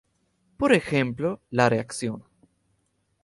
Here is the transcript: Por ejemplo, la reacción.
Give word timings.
Por 0.57 0.73
ejemplo, 0.73 1.43
la 1.51 1.69
reacción. 1.69 2.23